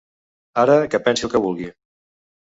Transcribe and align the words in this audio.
Ara, 0.61 0.77
que 0.95 0.99
pensi 1.07 1.27
el 1.27 1.31
que 1.33 1.41
vulgui. 1.43 1.67